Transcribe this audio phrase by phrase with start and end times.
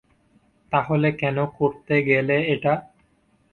[0.71, 2.73] তাহলে কেন করতে গেলে এটা?